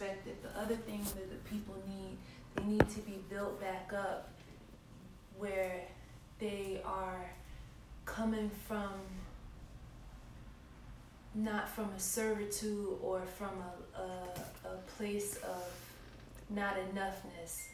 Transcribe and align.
The 0.00 0.58
other 0.58 0.76
thing 0.76 1.02
that 1.02 1.30
the 1.30 1.50
people 1.50 1.74
need, 1.86 2.16
they 2.56 2.64
need 2.64 2.88
to 2.88 3.00
be 3.00 3.18
built 3.28 3.60
back 3.60 3.92
up 3.94 4.30
where 5.38 5.82
they 6.38 6.80
are 6.86 7.30
coming 8.06 8.50
from 8.66 8.92
not 11.34 11.68
from 11.68 11.90
a 11.96 12.00
servitude 12.00 12.96
or 13.02 13.20
from 13.20 13.50
a, 13.94 14.00
a, 14.00 14.68
a 14.72 14.76
place 14.96 15.36
of 15.36 15.72
not 16.48 16.76
enoughness 16.76 17.66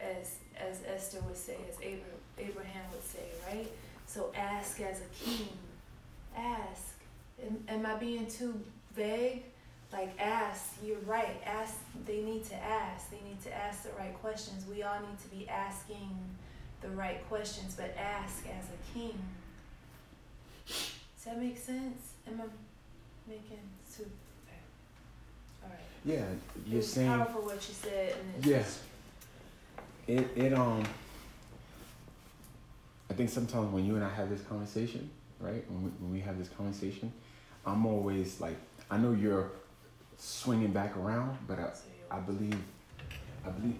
as 0.00 0.36
as 0.56 0.80
Esther 0.86 1.20
would 1.26 1.36
say, 1.36 1.56
as 1.68 1.76
Abraham, 1.82 2.04
Abraham 2.38 2.84
would 2.92 3.04
say, 3.04 3.26
right? 3.46 3.68
So 4.06 4.32
ask 4.36 4.80
as 4.80 5.00
a 5.00 5.24
king. 5.24 5.48
Ask. 6.36 6.94
Am, 7.42 7.64
am 7.68 7.86
I 7.86 7.96
being 7.96 8.26
too 8.26 8.60
vague? 8.94 9.42
Like 9.92 10.18
ask, 10.18 10.76
you're 10.82 10.98
right. 11.00 11.40
Ask 11.44 11.74
they 12.06 12.22
need 12.22 12.44
to 12.46 12.56
ask. 12.56 13.10
They 13.10 13.20
need 13.28 13.42
to 13.42 13.54
ask 13.54 13.82
the 13.82 13.90
right 13.98 14.14
questions. 14.20 14.64
We 14.66 14.82
all 14.82 15.00
need 15.00 15.18
to 15.18 15.28
be 15.28 15.48
asking 15.48 16.16
the 16.80 16.88
right 16.88 17.26
questions, 17.28 17.74
but 17.76 17.94
ask 17.98 18.46
as 18.46 18.64
a 18.70 18.98
king. 18.98 19.18
Does 20.66 21.24
that 21.26 21.38
make 21.38 21.58
sense? 21.58 22.14
Am 22.26 22.40
I 22.40 22.44
making 23.28 23.58
super 23.88 24.10
all 25.62 25.70
right. 25.70 25.78
Yeah, 26.04 26.24
you're 26.66 26.80
it 26.80 26.84
saying 26.84 27.08
powerful 27.08 27.42
what 27.42 27.56
you 27.56 27.74
said 27.74 28.14
and 28.34 28.46
Yeah. 28.46 28.64
It 30.06 30.26
it 30.36 30.52
um 30.54 30.82
I 33.10 33.14
think 33.14 33.28
sometimes 33.28 33.70
when 33.72 33.84
you 33.84 33.94
and 33.94 34.04
I 34.04 34.08
have 34.08 34.30
this 34.30 34.40
conversation, 34.40 35.10
right? 35.38 35.70
When 35.70 35.84
we, 35.84 35.90
when 36.00 36.12
we 36.12 36.20
have 36.20 36.38
this 36.38 36.48
conversation, 36.48 37.12
I'm 37.66 37.84
always 37.84 38.40
like, 38.40 38.56
I 38.90 38.96
know 38.96 39.12
you're 39.12 39.50
swinging 40.26 40.70
back 40.72 40.96
around, 40.96 41.36
but 41.48 41.58
I, 41.58 41.70
I 42.16 42.20
believe, 42.20 42.56
I 43.44 43.50
believe 43.50 43.76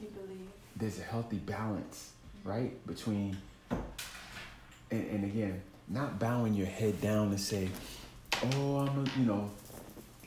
you 0.00 0.08
believe 0.08 0.48
there's 0.76 0.98
a 0.98 1.02
healthy 1.02 1.36
balance, 1.36 2.10
right, 2.44 2.72
between, 2.86 3.36
and, 4.90 5.10
and 5.10 5.24
again, 5.24 5.62
not 5.88 6.18
bowing 6.18 6.54
your 6.54 6.66
head 6.66 7.00
down 7.00 7.28
and 7.28 7.40
say, 7.40 7.68
oh, 8.56 8.78
I'm 8.78 9.06
a, 9.06 9.18
you 9.18 9.26
know, 9.26 9.48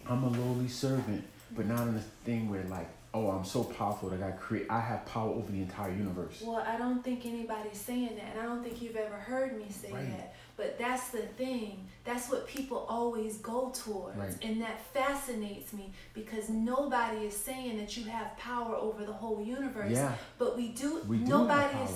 I'm 0.07 0.23
a 0.23 0.29
lowly 0.29 0.69
servant, 0.69 1.23
but 1.55 1.65
not 1.67 1.87
in 1.87 1.95
a 1.95 2.03
thing 2.23 2.49
where 2.49 2.63
like, 2.63 2.87
oh, 3.13 3.29
I'm 3.31 3.43
so 3.43 3.63
powerful 3.65 4.09
that 4.09 4.23
I 4.23 4.31
create, 4.31 4.67
I 4.69 4.79
have 4.79 5.05
power 5.07 5.29
over 5.33 5.51
the 5.51 5.61
entire 5.61 5.91
universe. 5.91 6.41
Well, 6.45 6.63
I 6.65 6.77
don't 6.77 7.03
think 7.03 7.25
anybody's 7.25 7.77
saying 7.77 8.15
that, 8.15 8.31
and 8.31 8.39
I 8.39 8.43
don't 8.43 8.63
think 8.63 8.81
you've 8.81 8.95
ever 8.95 9.15
heard 9.17 9.57
me 9.57 9.65
say 9.69 9.91
Right. 9.91 10.09
that. 10.17 10.35
But 10.59 10.77
that's 10.77 11.07
the 11.09 11.21
thing. 11.21 11.87
That's 12.03 12.29
what 12.29 12.45
people 12.45 12.85
always 12.89 13.37
go 13.37 13.71
towards, 13.73 14.17
Right. 14.17 14.35
and 14.41 14.61
that 14.61 14.81
fascinates 14.93 15.71
me 15.71 15.93
because 16.13 16.49
nobody 16.49 17.19
is 17.27 17.35
saying 17.37 17.77
that 17.77 17.95
you 17.95 18.03
have 18.05 18.35
power 18.37 18.75
over 18.75 19.05
the 19.05 19.13
whole 19.13 19.41
universe. 19.41 19.91
Yeah, 19.93 20.11
But 20.37 20.57
we 20.57 20.69
do. 20.69 21.01
we 21.07 21.19
do 21.19 21.25
nobody 21.25 21.77
is. 21.85 21.91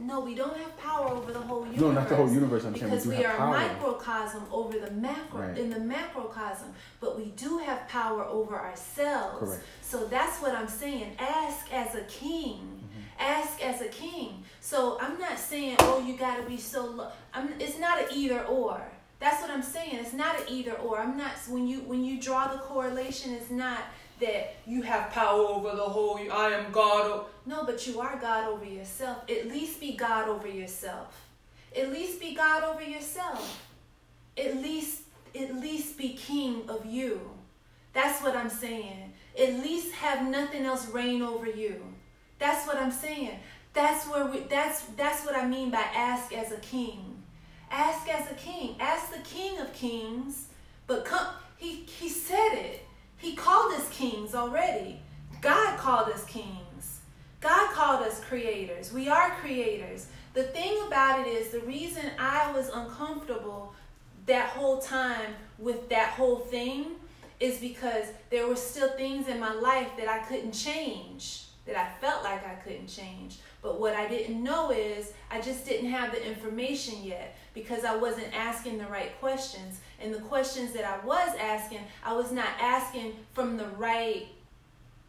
no, 0.00 0.20
we 0.20 0.34
don't 0.34 0.56
have 0.56 0.76
power 0.78 1.08
over 1.10 1.32
the 1.32 1.40
whole 1.40 1.60
universe. 1.64 1.80
No, 1.80 1.92
not 1.92 2.08
the 2.08 2.16
whole 2.16 2.28
universe. 2.30 2.64
I'm 2.64 2.74
saying 2.74 2.84
we 2.90 2.90
because 2.90 3.04
do 3.04 3.10
we, 3.10 3.16
have 3.16 3.26
are 3.26 3.36
power. 3.36 3.50
microcosm 3.68 4.42
over 4.50 4.78
the 4.80 4.90
macro 4.90 5.40
Right. 5.42 5.58
in 5.58 5.70
the 5.70 5.80
macrocosm 5.80 6.72
but 7.00 7.16
we 7.16 7.26
do 7.44 7.58
have 7.58 7.86
power 7.88 8.24
over 8.24 8.54
ourselves 8.56 9.38
Correct. 9.40 9.64
so 9.82 10.06
that's 10.06 10.40
what 10.40 10.54
i'm 10.54 10.68
saying 10.68 11.14
ask 11.18 11.72
as 11.72 11.94
a 11.96 12.02
king. 12.02 12.75
Ask 13.18 13.62
as 13.64 13.80
a 13.80 13.88
king 13.88 14.42
so 14.60 14.98
i'm 15.00 15.18
not 15.18 15.38
saying 15.38 15.76
oh 15.80 16.04
you 16.06 16.16
got 16.16 16.36
to 16.36 16.42
be 16.48 16.56
so 16.56 16.86
low 16.86 17.08
I'm, 17.34 17.48
it's 17.60 17.78
not 17.78 17.98
an 18.00 18.06
either 18.12 18.44
or 18.44 18.80
that's 19.18 19.40
what 19.40 19.50
i'm 19.50 19.62
saying 19.62 19.94
it's 19.94 20.12
not 20.12 20.36
an 20.38 20.44
either 20.48 20.72
or 20.72 20.98
i'm 20.98 21.16
not 21.16 21.32
when 21.48 21.66
you 21.66 21.80
when 21.80 22.04
you 22.04 22.20
draw 22.20 22.48
the 22.48 22.58
correlation 22.58 23.32
it's 23.32 23.50
not 23.50 23.80
that 24.20 24.56
you 24.66 24.82
have 24.82 25.10
power 25.10 25.40
over 25.40 25.76
the 25.76 25.82
whole 25.82 26.18
i 26.32 26.48
am 26.48 26.72
god 26.72 27.06
o-" 27.06 27.26
no 27.44 27.64
but 27.64 27.86
you 27.86 28.00
are 28.00 28.16
god 28.18 28.48
over 28.48 28.64
yourself 28.64 29.18
at 29.30 29.48
least 29.48 29.80
be 29.80 29.92
god 29.92 30.28
over 30.28 30.48
yourself 30.48 31.26
at 31.76 31.92
least 31.92 32.20
be 32.20 32.34
God 32.34 32.64
over 32.64 32.82
yourself. 32.82 33.62
At 34.38 34.56
least 34.56 35.02
at 35.38 35.54
least 35.56 35.98
be 35.98 36.14
king 36.14 36.62
of 36.68 36.86
you. 36.86 37.20
That's 37.92 38.22
what 38.22 38.34
I'm 38.34 38.48
saying. 38.48 39.12
At 39.38 39.54
least 39.60 39.92
have 39.92 40.26
nothing 40.26 40.64
else 40.64 40.88
reign 40.88 41.20
over 41.20 41.46
you. 41.46 41.82
That's 42.38 42.66
what 42.66 42.76
I'm 42.76 42.90
saying. 42.90 43.38
That's 43.72 44.06
where 44.06 44.26
we 44.26 44.40
that's 44.40 44.82
that's 44.96 45.24
what 45.24 45.36
I 45.36 45.46
mean 45.46 45.70
by 45.70 45.84
ask 45.94 46.32
as 46.32 46.52
a 46.52 46.58
king. 46.58 47.22
Ask 47.70 48.08
as 48.08 48.30
a 48.30 48.34
king. 48.34 48.76
Ask 48.80 49.12
the 49.12 49.20
king 49.20 49.58
of 49.58 49.72
kings. 49.72 50.48
But 50.86 51.04
come 51.04 51.26
he 51.56 51.84
he 51.84 52.08
said 52.08 52.52
it. 52.52 52.82
He 53.18 53.34
called 53.34 53.72
us 53.72 53.88
kings 53.90 54.34
already. 54.34 55.00
God 55.40 55.78
called 55.78 56.08
us 56.08 56.24
kings. 56.24 57.00
God 57.40 57.72
called 57.72 58.02
us 58.02 58.20
creators. 58.24 58.92
We 58.92 59.08
are 59.08 59.30
creators. 59.40 60.08
The 60.34 60.42
thing 60.42 60.82
about 60.86 61.20
it 61.20 61.30
is, 61.30 61.48
the 61.48 61.60
reason 61.60 62.04
I 62.18 62.52
was 62.52 62.68
uncomfortable 62.68 63.72
that 64.26 64.50
whole 64.50 64.78
time 64.78 65.34
with 65.58 65.88
that 65.88 66.10
whole 66.10 66.40
thing 66.40 66.86
is 67.38 67.58
because 67.58 68.06
there 68.30 68.46
were 68.46 68.56
still 68.56 68.90
things 68.90 69.28
in 69.28 69.38
my 69.38 69.52
life 69.54 69.88
that 69.96 70.08
I 70.08 70.18
couldn't 70.18 70.52
change, 70.52 71.44
that 71.66 71.76
I 71.76 71.88
felt 72.00 72.22
like 72.22 72.46
I 72.46 72.54
couldn't 72.54 72.86
change. 72.86 73.38
But 73.60 73.80
what 73.80 73.94
I 73.94 74.06
didn't 74.08 74.42
know 74.42 74.70
is 74.70 75.12
I 75.30 75.40
just 75.40 75.66
didn't 75.66 75.90
have 75.90 76.12
the 76.12 76.24
information 76.24 77.02
yet 77.02 77.36
because 77.54 77.84
I 77.84 77.96
wasn't 77.96 78.32
asking 78.34 78.78
the 78.78 78.86
right 78.86 79.18
questions. 79.20 79.80
And 80.00 80.14
the 80.14 80.20
questions 80.20 80.72
that 80.72 80.84
I 80.84 81.04
was 81.04 81.34
asking, 81.40 81.80
I 82.04 82.14
was 82.14 82.30
not 82.30 82.48
asking 82.60 83.14
from 83.32 83.56
the 83.56 83.66
right 83.76 84.28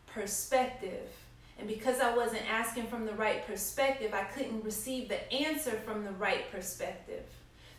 perspective. 0.08 1.10
And 1.60 1.68
because 1.68 2.00
I 2.00 2.16
wasn't 2.16 2.50
asking 2.52 2.88
from 2.88 3.06
the 3.06 3.14
right 3.14 3.46
perspective, 3.46 4.14
I 4.14 4.24
couldn't 4.24 4.64
receive 4.64 5.10
the 5.10 5.32
answer 5.32 5.72
from 5.72 6.04
the 6.04 6.12
right 6.12 6.52
perspective. 6.52 7.24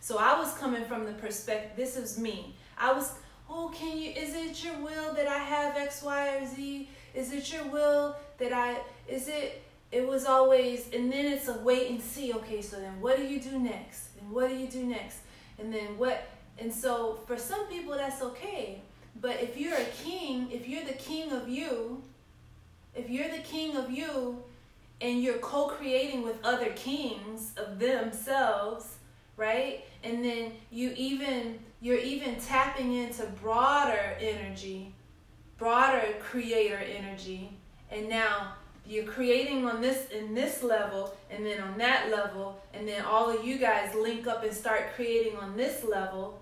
So 0.00 0.18
I 0.18 0.38
was 0.38 0.54
coming 0.54 0.84
from 0.84 1.04
the 1.04 1.12
perspective, 1.12 1.72
this 1.76 1.96
is 1.96 2.18
me. 2.18 2.54
I 2.76 2.92
was, 2.92 3.12
oh, 3.50 3.72
can 3.74 3.98
you, 3.98 4.10
is 4.10 4.34
it 4.34 4.64
your 4.64 4.78
will 4.78 5.14
that 5.14 5.26
I 5.26 5.38
have 5.38 5.76
X, 5.76 6.02
Y, 6.02 6.36
or 6.36 6.46
Z? 6.46 6.88
Is 7.14 7.32
it 7.32 7.52
your 7.52 7.64
will 7.64 8.16
that 8.38 8.52
I, 8.52 8.78
is 9.08 9.28
it, 9.28 9.62
it 9.90 10.06
was 10.06 10.26
always, 10.26 10.90
and 10.92 11.12
then 11.12 11.26
it's 11.26 11.48
a 11.48 11.58
wait 11.58 11.90
and 11.90 12.00
see. 12.00 12.32
Okay, 12.34 12.62
so 12.62 12.76
then 12.76 13.00
what 13.00 13.16
do 13.16 13.24
you 13.24 13.40
do 13.40 13.58
next? 13.58 14.08
And 14.20 14.30
what 14.30 14.48
do 14.48 14.56
you 14.56 14.66
do 14.66 14.84
next? 14.84 15.18
And 15.58 15.72
then 15.72 15.98
what, 15.98 16.28
and 16.58 16.72
so 16.72 17.18
for 17.26 17.36
some 17.36 17.66
people 17.66 17.94
that's 17.94 18.22
okay. 18.22 18.82
But 19.20 19.42
if 19.42 19.56
you're 19.56 19.76
a 19.76 19.84
king, 20.04 20.50
if 20.50 20.68
you're 20.68 20.84
the 20.84 20.92
king 20.92 21.32
of 21.32 21.48
you, 21.48 22.02
if 22.94 23.08
you're 23.08 23.30
the 23.30 23.42
king 23.42 23.76
of 23.76 23.90
you 23.90 24.42
and 25.00 25.22
you're 25.22 25.38
co-creating 25.38 26.22
with 26.22 26.36
other 26.44 26.70
kings 26.70 27.52
of 27.56 27.78
themselves 27.78 28.96
right 29.36 29.84
and 30.02 30.24
then 30.24 30.52
you 30.70 30.92
even 30.96 31.58
you're 31.80 31.98
even 31.98 32.36
tapping 32.36 32.94
into 32.94 33.24
broader 33.40 34.16
energy 34.20 34.92
broader 35.56 36.02
creator 36.20 36.76
energy 36.78 37.56
and 37.90 38.08
now 38.08 38.52
you're 38.86 39.04
creating 39.04 39.66
on 39.66 39.80
this 39.82 40.08
in 40.10 40.34
this 40.34 40.62
level 40.62 41.14
and 41.30 41.44
then 41.44 41.60
on 41.60 41.76
that 41.78 42.10
level 42.10 42.58
and 42.72 42.88
then 42.88 43.02
all 43.04 43.28
of 43.30 43.44
you 43.44 43.58
guys 43.58 43.94
link 43.94 44.26
up 44.26 44.42
and 44.44 44.52
start 44.52 44.94
creating 44.96 45.36
on 45.36 45.56
this 45.56 45.84
level 45.84 46.40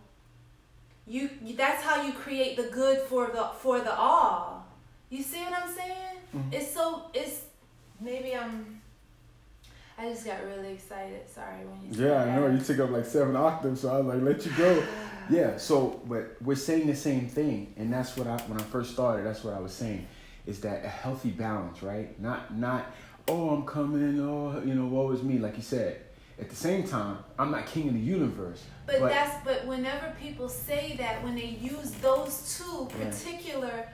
you 1.06 1.28
that's 1.56 1.82
how 1.82 2.02
you 2.02 2.12
create 2.12 2.56
the 2.56 2.64
good 2.64 2.98
for 3.08 3.26
the 3.28 3.44
for 3.58 3.80
the 3.80 3.92
all 3.94 4.66
you 5.10 5.22
see 5.22 5.40
what 5.40 5.52
i'm 5.62 5.72
saying 5.74 6.16
Mhm. 6.34 6.52
it's 6.52 6.72
so 6.72 7.02
it's 7.14 7.42
maybe 8.00 8.34
i'm 8.34 8.80
i 9.98 10.08
just 10.10 10.24
got 10.26 10.44
really 10.44 10.72
excited 10.72 11.28
sorry 11.28 11.64
when 11.64 11.78
you 11.82 12.06
Yeah, 12.08 12.22
I 12.24 12.36
know. 12.36 12.46
You 12.48 12.58
took 12.60 12.78
up 12.80 12.90
like 12.90 13.06
seven 13.06 13.34
octaves, 13.36 13.80
so 13.80 13.88
I 13.94 14.00
was 14.00 14.14
like, 14.14 14.22
let 14.22 14.44
you 14.46 14.52
go. 14.56 14.82
Yeah, 15.28 15.56
so 15.56 16.00
but 16.06 16.36
we're 16.40 16.54
saying 16.54 16.86
the 16.86 16.94
same 16.94 17.26
thing, 17.28 17.74
and 17.76 17.92
that's 17.92 18.16
what 18.16 18.28
I 18.28 18.36
when 18.48 18.60
I 18.60 18.62
first 18.64 18.92
started. 18.92 19.26
That's 19.26 19.42
what 19.42 19.54
I 19.54 19.58
was 19.58 19.72
saying, 19.72 20.06
is 20.46 20.60
that 20.60 20.84
a 20.84 20.88
healthy 20.88 21.30
balance, 21.30 21.82
right? 21.82 22.18
Not 22.20 22.56
not 22.56 22.86
oh 23.28 23.50
I'm 23.50 23.64
coming, 23.66 24.20
oh 24.20 24.62
you 24.64 24.74
know 24.74 24.86
woe 24.86 25.10
is 25.10 25.22
me, 25.22 25.38
like 25.38 25.56
you 25.56 25.62
said. 25.62 26.00
At 26.38 26.50
the 26.50 26.56
same 26.56 26.86
time, 26.86 27.18
I'm 27.38 27.50
not 27.50 27.64
king 27.66 27.88
of 27.88 27.94
the 27.94 28.00
universe. 28.00 28.62
But, 28.86 29.00
But- 29.00 29.08
that's 29.08 29.44
but 29.44 29.66
whenever 29.66 30.14
people 30.20 30.48
say 30.48 30.94
that 30.98 31.22
when 31.24 31.34
they 31.34 31.46
use 31.46 31.92
those 32.02 32.58
two 32.58 32.88
particular 33.00 33.88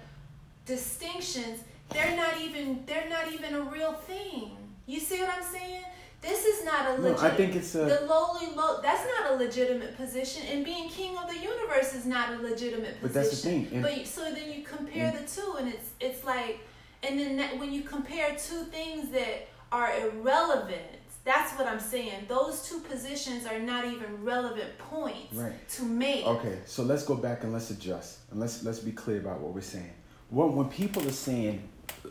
distinctions, 0.66 1.60
they're 1.90 2.16
not 2.16 2.40
even 2.40 2.84
they're 2.86 3.08
not 3.08 3.32
even 3.32 3.54
a 3.54 3.62
real 3.62 3.92
thing. 3.92 4.56
You 4.86 4.98
see 5.00 5.20
what 5.20 5.30
I'm 5.30 5.44
saying? 5.44 5.84
This 6.22 6.44
is 6.46 6.64
not 6.64 6.86
a 6.86 7.02
legit. 7.02 7.20
No. 7.20 7.28
I 7.28 7.30
think 7.30 7.56
it's 7.56 7.74
a 7.74 7.78
the 7.78 8.06
lowly 8.06 8.46
low. 8.54 8.80
That's 8.80 9.04
not 9.04 9.32
a 9.32 9.34
legitimate 9.34 9.96
position, 9.96 10.42
and 10.50 10.64
being 10.64 10.88
king 10.88 11.18
of 11.18 11.28
the 11.28 11.36
universe 11.36 11.94
is 11.94 12.06
not 12.06 12.32
a 12.32 12.36
legitimate 12.38 13.00
position. 13.00 13.02
But 13.02 13.12
that's 13.12 13.30
the 13.30 13.36
thing, 13.48 13.68
and- 13.72 13.82
but 13.82 13.98
you, 13.98 14.04
so 14.04 14.22
then 14.32 14.52
you 14.52 14.62
compare 14.62 15.08
and- 15.08 15.18
the 15.18 15.30
two, 15.30 15.56
and 15.58 15.68
it's 15.68 15.88
it's 16.00 16.24
like, 16.24 16.60
and 17.02 17.18
then 17.18 17.36
that, 17.38 17.58
when 17.58 17.72
you 17.72 17.82
compare 17.82 18.30
two 18.36 18.62
things 18.64 19.10
that 19.10 19.48
are 19.72 19.92
irrelevant, 19.98 20.98
That's 21.24 21.56
what 21.56 21.68
I'm 21.68 21.78
saying. 21.78 22.26
Those 22.26 22.68
two 22.68 22.80
positions 22.80 23.46
are 23.46 23.60
not 23.60 23.84
even 23.84 24.24
relevant 24.24 24.76
points 24.78 25.32
Right. 25.34 25.68
to 25.76 25.84
make. 25.84 26.26
Okay, 26.26 26.58
so 26.66 26.82
let's 26.82 27.04
go 27.04 27.14
back 27.14 27.44
and 27.44 27.52
let's 27.52 27.70
adjust 27.70 28.18
and 28.32 28.40
let's 28.40 28.64
let's 28.64 28.80
be 28.80 28.90
clear 28.90 29.18
about 29.20 29.38
what 29.38 29.54
we're 29.54 29.60
saying. 29.60 29.92
When 30.30 30.56
when 30.56 30.68
people 30.68 31.06
are 31.06 31.12
saying 31.12 31.68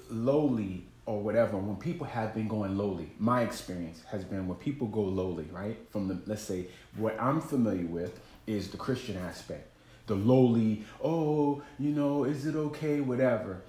lowly 0.10 0.86
or 1.06 1.22
whatever, 1.22 1.58
when 1.58 1.78
people 1.78 2.06
have 2.06 2.34
been 2.34 2.48
going 2.48 2.78
lowly, 2.78 3.12
my 3.18 3.42
experience 3.42 4.04
has 4.10 4.24
been 4.24 4.48
when 4.48 4.58
people 4.58 4.88
go 4.88 5.02
lowly, 5.02 5.46
right? 5.52 5.78
From 5.90 6.08
the 6.08 6.22
let's 6.26 6.44
say 6.44 6.68
what 6.96 7.20
I'm 7.20 7.42
familiar 7.42 7.88
with 7.88 8.20
is 8.48 8.70
the 8.70 8.78
Christian 8.78 9.18
aspect, 9.18 9.70
the 10.08 10.16
lowly. 10.16 10.86
Oh, 11.04 11.64
you 11.80 11.92
know, 11.92 12.24
is 12.26 12.46
it 12.46 12.56
okay? 12.56 13.02
Whatever. 13.02 13.62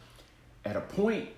At 0.65 0.77
a 0.77 0.81
point, 0.81 1.31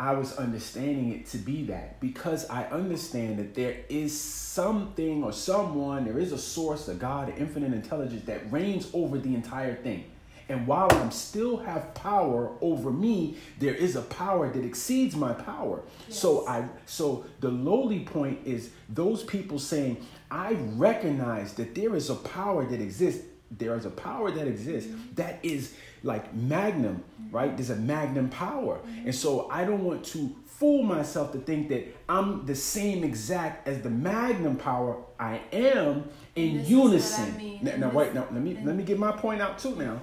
I 0.00 0.12
was 0.12 0.36
understanding 0.36 1.12
it 1.12 1.26
to 1.28 1.38
be 1.38 1.64
that 1.64 1.98
because 2.00 2.48
I 2.48 2.64
understand 2.66 3.38
that 3.40 3.54
there 3.54 3.78
is 3.88 4.18
something 4.18 5.24
or 5.24 5.32
someone, 5.32 6.04
there 6.04 6.20
is 6.20 6.30
a 6.30 6.38
source, 6.38 6.86
a 6.86 6.94
God, 6.94 7.30
an 7.30 7.36
infinite 7.36 7.72
intelligence 7.72 8.24
that 8.26 8.52
reigns 8.52 8.88
over 8.92 9.18
the 9.18 9.34
entire 9.34 9.74
thing. 9.74 10.04
And 10.48 10.66
while 10.66 10.88
I 10.90 11.08
still 11.10 11.58
have 11.58 11.92
power 11.94 12.52
over 12.60 12.90
me, 12.90 13.36
there 13.58 13.74
is 13.74 13.96
a 13.96 14.02
power 14.02 14.50
that 14.50 14.64
exceeds 14.64 15.14
my 15.14 15.32
power. 15.32 15.82
So 16.08 16.46
I 16.48 16.68
so 16.86 17.26
the 17.40 17.50
lowly 17.50 18.00
point 18.00 18.38
is 18.44 18.70
those 18.88 19.22
people 19.22 19.58
saying, 19.58 20.04
I 20.30 20.54
recognize 20.76 21.54
that 21.54 21.74
there 21.74 21.94
is 21.94 22.10
a 22.10 22.14
power 22.14 22.64
that 22.64 22.80
exists. 22.80 23.24
There 23.50 23.74
is 23.76 23.86
a 23.86 23.90
power 23.90 24.30
that 24.30 24.46
exists 24.46 24.90
mm-hmm. 24.90 25.14
that 25.14 25.38
is 25.42 25.74
like 26.02 26.34
magnum, 26.34 27.02
mm-hmm. 27.20 27.34
right? 27.34 27.56
There's 27.56 27.70
a 27.70 27.76
magnum 27.76 28.28
power. 28.28 28.78
Mm-hmm. 28.78 29.06
And 29.06 29.14
so 29.14 29.48
I 29.50 29.64
don't 29.64 29.84
want 29.84 30.04
to 30.06 30.34
fool 30.46 30.82
myself 30.82 31.32
to 31.32 31.38
think 31.38 31.68
that 31.68 31.86
I'm 32.08 32.44
the 32.44 32.54
same 32.54 33.04
exact 33.04 33.66
as 33.68 33.80
the 33.82 33.90
magnum 33.90 34.56
power 34.56 34.96
I 35.18 35.40
am 35.52 36.08
in 36.34 36.58
This 36.58 36.66
is 36.66 36.72
I 36.72 36.76
unison. 36.76 37.36
mean. 37.36 37.60
Now, 37.62 37.76
now 37.76 37.90
wait, 37.90 38.14
now 38.14 38.26
let 38.30 38.42
me 38.42 38.58
let 38.62 38.76
me 38.76 38.82
get 38.82 38.98
my 38.98 39.12
point 39.12 39.40
out 39.40 39.58
too 39.58 39.76
now. 39.76 40.00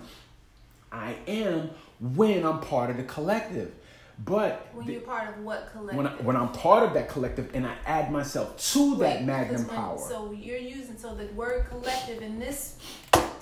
I 0.95 1.15
am 1.27 1.69
when 1.99 2.45
I'm 2.45 2.59
part 2.61 2.89
of 2.89 2.97
the 2.97 3.03
collective. 3.03 3.73
But 4.23 4.67
When 4.73 4.85
the- 4.87 4.93
you're 4.93 5.01
part 5.01 5.27
of 5.27 5.43
what 5.43 5.69
collective? 5.73 5.97
when, 5.97 6.07
I, 6.07 6.11
when 6.21 6.35
I'm 6.37 6.49
part 6.53 6.83
of 6.83 6.93
that 6.93 7.09
collective 7.09 7.49
and 7.53 7.67
I 7.67 7.73
add 7.85 8.11
myself 8.11 8.55
to 8.71 8.95
that 8.97 9.17
Wait, 9.19 9.25
magnum 9.25 9.67
when- 9.67 9.75
power. 9.75 9.97
So 9.99 10.31
you're 10.31 10.57
using 10.57 10.97
so 10.97 11.13
the 11.15 11.25
word 11.33 11.65
collective 11.69 12.21
in 12.21 12.39
this 12.39 12.77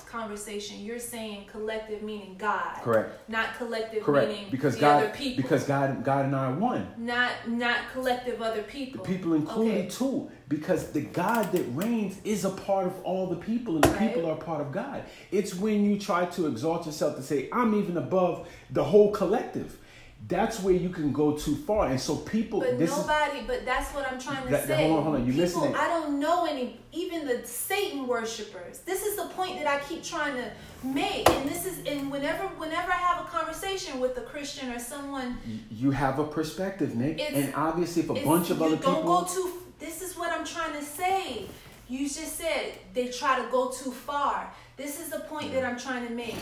conversation, 0.06 0.80
you're 0.80 0.98
saying 0.98 1.46
collective 1.50 2.02
meaning 2.02 2.34
God. 2.38 2.76
Correct. 2.82 3.28
Not 3.28 3.54
collective 3.56 4.02
Correct. 4.02 4.28
meaning 4.28 4.46
Because 4.50 4.74
the 4.74 4.80
God 4.82 5.04
other 5.04 5.12
people. 5.14 5.42
because 5.42 5.64
God 5.64 5.90
and 5.90 6.04
God 6.04 6.24
and 6.26 6.34
I 6.36 6.46
are 6.46 6.54
one. 6.54 6.88
not 6.96 7.30
not 7.48 7.76
collective 7.92 8.40
other 8.42 8.62
people. 8.62 9.02
The 9.04 9.08
people. 9.08 9.30
people 9.30 9.34
included 9.34 9.86
Okay. 9.86 9.88
too. 9.88 10.30
Because 10.54 10.90
the 10.92 11.00
God 11.00 11.50
that 11.52 11.64
reigns 11.74 12.16
is 12.24 12.44
a 12.44 12.50
part 12.50 12.86
of 12.86 12.92
all 13.02 13.26
the 13.26 13.36
people 13.36 13.74
and 13.74 13.84
the 13.84 13.88
Right. 13.90 14.14
people 14.14 14.30
are 14.30 14.36
part 14.36 14.60
of 14.60 14.70
God. 14.72 15.02
It's 15.32 15.54
when 15.54 15.84
you 15.84 15.98
try 15.98 16.26
to 16.26 16.46
exalt 16.46 16.86
yourself 16.86 17.16
to 17.16 17.22
say, 17.22 17.48
I'm 17.52 17.74
even 17.74 17.96
above 17.96 18.46
the 18.70 18.84
whole 18.84 19.10
collective. 19.10 19.78
That's 20.26 20.62
where 20.62 20.72
you 20.74 20.88
can 20.88 21.12
go 21.12 21.32
too 21.32 21.54
far. 21.54 21.88
And 21.88 22.00
so 22.00 22.16
people 22.16 22.60
But 22.60 22.78
this 22.78 22.90
is 22.90 22.96
nobody, 22.96 23.40
but 23.46 23.66
that's 23.66 23.90
what 23.94 24.10
I'm 24.10 24.18
trying 24.18 24.42
to 24.44 24.50
That- 24.50 24.68
that- 24.68 24.78
say. 24.78 24.86
hold 24.88 24.98
on, 24.98 25.04
hold 25.04 25.16
on, 25.16 25.26
you 25.26 25.32
People, 25.32 25.44
listening. 25.44 25.74
I 25.74 25.86
don't 25.88 26.18
know 26.18 26.46
any, 26.46 26.80
even 26.92 27.26
the 27.26 27.46
Satan 27.46 28.06
worshippers. 28.06 28.78
This 28.86 29.04
is 29.04 29.16
the 29.16 29.26
point 29.26 29.58
that 29.58 29.66
I 29.66 29.80
keep 29.80 30.02
trying 30.02 30.34
to 30.36 30.50
make, 30.82 31.28
and 31.28 31.46
this 31.46 31.66
is, 31.66 31.74
and 31.86 32.10
whenever, 32.10 32.44
whenever 32.56 32.90
I 32.90 32.96
have 32.96 33.26
a 33.26 33.28
conversation 33.28 34.00
with 34.00 34.16
a 34.16 34.22
Christian 34.22 34.70
or 34.72 34.78
someone, 34.78 35.36
you 35.70 35.90
have 35.90 36.18
a 36.18 36.24
perspective, 36.24 36.94
Nick. 36.94 37.20
And 37.20 37.52
obviously 37.54 38.02
if 38.02 38.08
a 38.08 38.14
bunch 38.14 38.48
of 38.50 38.62
other 38.62 38.76
people, 38.76 38.94
don't 38.94 39.04
go 39.06 39.24
too. 39.24 39.50
This 39.84 40.00
is 40.00 40.16
what 40.16 40.32
I'm 40.32 40.46
trying 40.46 40.72
to 40.72 40.82
say. 40.82 41.44
You 41.90 42.08
just 42.08 42.38
said 42.38 42.72
they 42.94 43.08
try 43.08 43.38
to 43.38 43.46
go 43.50 43.70
too 43.70 43.90
far. 43.90 44.50
This 44.78 44.98
is 44.98 45.10
the 45.10 45.20
point 45.20 45.52
that 45.52 45.62
I'm 45.62 45.78
trying 45.78 46.08
to 46.08 46.14
make. 46.14 46.36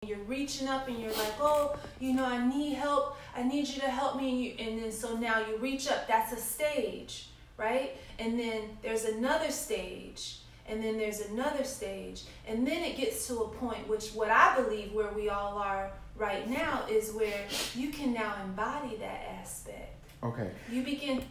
You're 0.00 0.24
reaching 0.26 0.66
up 0.66 0.88
and 0.88 0.98
you're 0.98 1.12
like, 1.12 1.34
oh, 1.40 1.76
you 2.00 2.14
know, 2.14 2.24
I 2.24 2.46
need 2.48 2.72
help. 2.72 3.18
I 3.36 3.42
need 3.42 3.68
you 3.68 3.82
to 3.82 3.90
help 3.90 4.16
me. 4.16 4.30
And, 4.30 4.40
you, 4.40 4.54
and 4.58 4.82
then 4.82 4.92
so 4.92 5.14
now 5.14 5.46
you 5.46 5.58
reach 5.58 5.88
up. 5.88 6.08
That's 6.08 6.32
a 6.32 6.36
stage, 6.36 7.28
right? 7.58 7.98
And 8.18 8.38
then 8.38 8.62
there's 8.82 9.04
another 9.04 9.50
stage. 9.50 10.38
And 10.66 10.82
then 10.82 10.96
there's 10.96 11.20
another 11.20 11.64
stage. 11.64 12.22
And 12.48 12.66
then 12.66 12.82
it 12.82 12.96
gets 12.96 13.26
to 13.28 13.40
a 13.40 13.48
point, 13.48 13.86
which 13.88 14.12
what 14.12 14.30
I 14.30 14.56
believe 14.56 14.94
where 14.94 15.12
we 15.12 15.28
all 15.28 15.58
are 15.58 15.90
right 16.16 16.48
now 16.48 16.84
is 16.90 17.12
where 17.12 17.44
you 17.74 17.90
can 17.90 18.14
now 18.14 18.34
embody 18.42 18.96
that 18.96 19.20
aspect. 19.38 19.90
Okay. 20.22 20.50
You 20.72 20.82
begin 20.82 21.24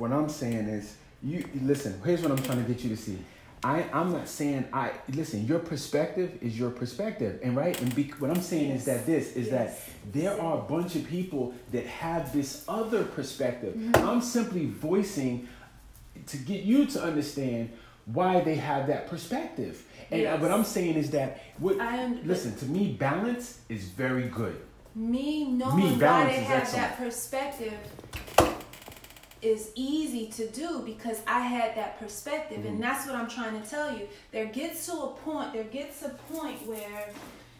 What 0.00 0.12
I'm 0.12 0.30
saying 0.30 0.66
is, 0.68 0.96
you 1.22 1.44
listen. 1.62 2.00
Here's 2.02 2.22
what 2.22 2.30
I'm 2.32 2.38
trying 2.42 2.64
to 2.64 2.72
get 2.72 2.82
you 2.82 2.88
to 2.88 2.96
see. 2.96 3.18
I 3.62 3.84
I'm 3.92 4.10
not 4.12 4.26
saying 4.28 4.64
I 4.72 4.92
listen. 5.10 5.46
Your 5.46 5.58
perspective 5.58 6.38
is 6.40 6.58
your 6.58 6.70
perspective, 6.70 7.38
and 7.42 7.54
right. 7.54 7.78
And 7.82 7.94
be, 7.94 8.04
what 8.18 8.30
I'm 8.30 8.40
saying 8.40 8.70
is 8.70 8.86
that 8.86 9.04
this 9.04 9.36
is 9.36 9.48
Yes. 9.48 9.52
that 9.52 10.12
there 10.14 10.40
are 10.40 10.56
a 10.56 10.62
bunch 10.62 10.96
of 10.96 11.06
people 11.06 11.52
that 11.72 11.84
have 11.86 12.32
this 12.32 12.64
other 12.66 13.04
perspective. 13.04 13.74
Mm-hmm. 13.74 14.08
I'm 14.08 14.22
simply 14.22 14.64
voicing 14.64 15.46
to 16.28 16.36
get 16.38 16.62
you 16.62 16.86
to 16.86 17.02
understand 17.02 17.68
why 18.06 18.40
they 18.40 18.54
have 18.54 18.86
that 18.86 19.08
perspective. 19.10 19.84
And 20.10 20.22
Yes. 20.22 20.40
what 20.40 20.50
I'm 20.50 20.64
saying 20.64 20.94
is 20.94 21.10
that 21.10 21.42
what 21.58 21.78
I 21.78 21.96
am- 21.96 22.26
listen 22.26 22.56
to 22.56 22.64
me. 22.64 22.92
Balance 22.98 23.58
is 23.68 23.84
very 23.84 24.28
good. 24.28 24.56
me 24.92 25.44
knowing 25.44 25.76
Me, 25.76 26.04
why 26.04 26.24
they 26.24 26.40
have 26.40 26.62
excellent. 26.62 26.88
that 26.88 26.98
perspective 26.98 27.74
is 29.42 29.70
easy 29.74 30.26
to 30.26 30.46
do 30.48 30.82
because 30.84 31.20
I 31.26 31.40
had 31.40 31.76
that 31.76 31.98
perspective 31.98 32.58
Mm-hmm. 32.58 32.68
and 32.68 32.82
that's 32.82 33.06
what 33.06 33.14
I'm 33.14 33.28
trying 33.28 33.60
to 33.60 33.68
tell 33.68 33.96
you. 33.96 34.06
There 34.32 34.46
gets 34.46 34.86
to 34.86 34.92
a 34.92 35.08
point, 35.08 35.52
there 35.52 35.64
gets 35.64 36.02
a 36.02 36.10
point 36.32 36.66
where 36.66 37.08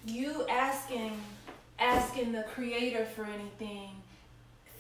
you 0.07 0.47
asking 0.49 1.13
asking 1.79 2.33
the 2.33 2.43
creator 2.55 3.07
for 3.17 3.25
anything 3.25 3.91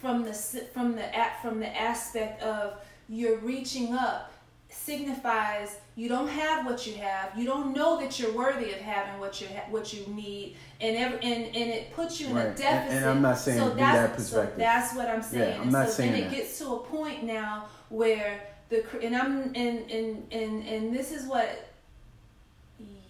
from 0.01 0.25
the 0.25 0.33
from 0.33 0.97
the 0.97 1.09
from 1.43 1.61
the 1.61 1.81
aspect 1.81 2.43
of 2.43 2.75
you're 3.09 3.39
reaching 3.39 3.95
up 3.95 4.30
signifies 4.73 5.77
you 5.97 6.09
don't 6.09 6.29
have 6.29 6.65
what 6.65 6.87
you 6.87 6.95
have. 6.95 7.37
You 7.37 7.45
don't 7.45 7.75
know 7.75 8.01
that 8.01 8.19
you're 8.19 8.33
worthy 8.33 8.73
of 8.73 8.79
having 8.81 9.21
what 9.21 9.41
you 9.41 9.49
ha- 9.49 9.67
what 9.71 9.93
you 9.93 10.07
need, 10.15 10.57
and 10.81 10.97
every, 10.97 11.19
and 11.19 11.45
and 11.47 11.71
it 11.71 11.93
puts 11.95 12.21
you 12.21 12.29
in 12.29 12.35
Right. 12.37 12.45
a 12.47 12.49
And- 12.49 12.57
deficit. 12.57 12.97
and 12.97 13.05
I'm 13.11 13.23
not 13.23 13.39
saying 13.39 13.59
so 13.59 13.71
that 13.71 14.11
So 14.11 14.15
perspective. 14.17 14.59
that's 14.59 14.95
what 14.95 15.09
I'm 15.09 15.23
saying. 15.23 15.55
Yeah, 15.57 15.61
I'm 15.63 15.71
not 15.73 15.89
so 15.89 15.95
saying 15.95 16.13
then 16.13 16.23
it 16.25 16.31
gets 16.31 16.59
to 16.59 16.75
a 16.75 16.79
point 16.79 17.25
now 17.25 17.67
where 17.89 18.41
the 18.69 18.85
and 19.03 19.15
I'm 19.17 19.53
and 19.55 19.91
and 19.91 20.27
and 20.33 20.67
and 20.67 20.95
this 20.97 21.11
is 21.13 21.27
what. 21.27 21.49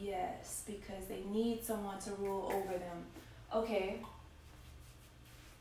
Yes, 0.01 0.63
because 0.67 1.05
they 1.09 1.23
need 1.31 1.63
someone 1.63 1.99
to 2.01 2.11
rule 2.15 2.51
over 2.55 2.73
them. 2.79 3.05
Okay, 3.55 4.01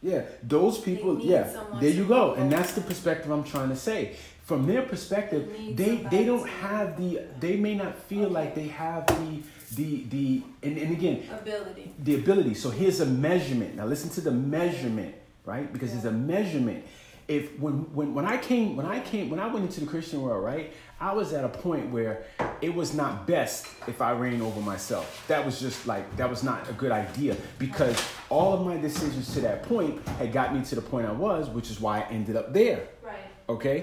Yeah, 0.02 0.22
those 0.44 0.78
people. 0.80 1.20
Yeah, 1.20 1.44
there 1.82 1.90
you 1.90 2.06
go, 2.06 2.36
and 2.36 2.50
that's 2.50 2.72
the 2.72 2.80
perspective 2.82 3.30
I'm 3.32 3.44
trying 3.44 3.68
to 3.70 3.76
say. 3.76 4.16
From 4.50 4.66
their 4.66 4.82
perspective, 4.82 5.44
They 5.76 5.98
they 6.14 6.24
don't 6.26 6.50
have 6.50 6.98
the. 7.00 7.22
They 7.40 7.56
may 7.56 7.76
not 7.76 7.94
feel 8.10 8.30
like 8.30 8.56
they 8.56 8.70
have 8.70 9.06
the 9.06 9.44
the 9.76 9.90
the 10.16 10.42
and, 10.64 10.76
and 10.84 10.92
again 10.92 11.18
ability. 11.32 11.94
the 12.08 12.16
ability. 12.16 12.56
So 12.56 12.72
here's 12.72 13.00
a 13.00 13.06
measurement. 13.06 13.76
Now 13.76 13.86
listen 13.86 14.10
to 14.18 14.22
the 14.22 14.32
measurement, 14.32 15.14
right? 15.46 15.72
Because 15.72 15.90
Yeah. 15.90 16.02
there's 16.02 16.14
a 16.16 16.18
measurement. 16.18 16.84
If 17.28 17.60
when 17.60 17.76
when 17.98 18.16
when 18.16 18.26
I 18.26 18.38
came 18.38 18.76
when 18.76 18.88
I 18.88 19.00
came 19.12 19.30
when 19.30 19.40
I 19.40 19.46
went 19.54 19.66
into 19.68 19.82
the 19.82 19.86
Christian 19.86 20.20
world, 20.24 20.44
right? 20.44 20.74
I 21.00 21.14
was 21.14 21.32
at 21.32 21.44
a 21.46 21.54
point 21.66 21.92
where 21.92 22.24
it 22.60 22.74
was 22.74 22.96
not 22.96 23.28
best 23.28 23.68
if 23.88 24.02
I 24.02 24.12
reign 24.14 24.42
over 24.42 24.62
myself. 24.62 25.06
That 25.28 25.46
was 25.46 25.60
just 25.66 25.86
like 25.86 26.06
that 26.18 26.28
was 26.28 26.42
not 26.42 26.68
a 26.68 26.74
good 26.74 26.92
idea 26.92 27.34
because 27.60 27.96
all 28.30 28.52
of 28.58 28.62
my 28.66 28.78
decisions 28.78 29.32
to 29.36 29.42
that 29.42 29.62
point 29.72 29.94
had 30.20 30.34
got 30.34 30.56
me 30.56 30.60
to 30.72 30.74
the 30.74 30.82
point 30.82 31.06
I 31.06 31.12
was, 31.28 31.48
which 31.58 31.70
is 31.70 31.80
why 31.80 32.00
I 32.00 32.04
ended 32.18 32.36
up 32.36 32.52
there. 32.52 32.80
Right. 33.04 33.28
Okay? 33.48 33.80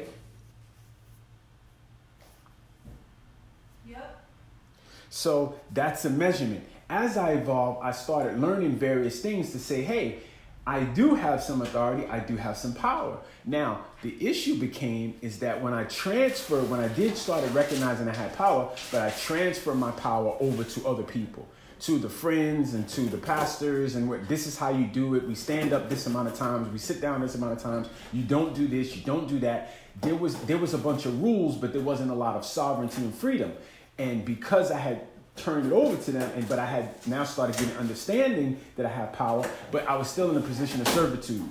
So 5.16 5.58
that's 5.72 6.04
a 6.04 6.10
measurement. 6.10 6.62
As 6.90 7.16
I 7.16 7.32
evolved, 7.32 7.80
I 7.82 7.92
started 7.92 8.38
learning 8.38 8.72
various 8.72 9.18
things 9.20 9.50
to 9.52 9.58
say, 9.58 9.82
hey, 9.82 10.18
I 10.66 10.80
do 10.80 11.14
have 11.14 11.42
some 11.42 11.62
authority, 11.62 12.06
I 12.06 12.18
do 12.18 12.36
have 12.36 12.58
some 12.58 12.74
power. 12.74 13.16
Now, 13.46 13.86
the 14.02 14.14
issue 14.20 14.58
became 14.60 15.14
is 15.22 15.38
that 15.38 15.62
when 15.62 15.72
I 15.72 15.84
transferred, 15.84 16.68
when 16.68 16.80
I 16.80 16.88
did 16.88 17.16
started 17.16 17.50
recognizing 17.54 18.06
I 18.08 18.14
had 18.14 18.36
power, 18.36 18.68
but 18.92 19.00
I 19.00 19.10
transferred 19.10 19.76
my 19.76 19.90
power 19.92 20.36
over 20.38 20.64
to 20.64 20.86
other 20.86 21.02
people, 21.02 21.48
to 21.80 21.98
the 21.98 22.10
friends 22.10 22.74
and 22.74 22.86
to 22.90 23.02
the 23.02 23.16
pastors, 23.16 23.94
and 23.94 24.10
what 24.10 24.28
this 24.28 24.46
is 24.46 24.58
how 24.58 24.68
you 24.68 24.84
do 24.86 25.14
it. 25.14 25.26
We 25.26 25.34
stand 25.34 25.72
up 25.72 25.88
this 25.88 26.06
amount 26.06 26.28
of 26.28 26.34
times, 26.34 26.68
we 26.70 26.78
sit 26.78 27.00
down 27.00 27.22
this 27.22 27.36
amount 27.36 27.54
of 27.54 27.62
times. 27.62 27.88
You 28.12 28.22
don't 28.22 28.54
do 28.54 28.66
this, 28.66 28.94
you 28.94 29.02
don't 29.02 29.26
do 29.26 29.38
that. 29.38 29.76
There 30.02 30.16
was 30.16 30.36
there 30.42 30.58
was 30.58 30.74
a 30.74 30.78
bunch 30.78 31.06
of 31.06 31.22
rules, 31.22 31.56
but 31.56 31.72
there 31.72 31.80
wasn't 31.80 32.10
a 32.10 32.14
lot 32.14 32.36
of 32.36 32.44
sovereignty 32.44 33.02
and 33.02 33.14
freedom. 33.14 33.54
And 33.98 34.24
because 34.24 34.70
I 34.70 34.78
had 34.78 35.06
turned 35.36 35.66
it 35.66 35.72
over 35.72 35.96
to 36.04 36.10
them, 36.12 36.30
and 36.34 36.48
but 36.48 36.58
I 36.58 36.66
had 36.66 37.06
now 37.06 37.24
started 37.24 37.56
getting 37.56 37.76
understanding 37.76 38.58
that 38.76 38.86
I 38.86 38.90
have 38.90 39.12
power, 39.12 39.48
but 39.70 39.86
I 39.88 39.96
was 39.96 40.08
still 40.08 40.30
in 40.30 40.36
a 40.36 40.40
position 40.40 40.80
of 40.80 40.88
servitude. 40.88 41.48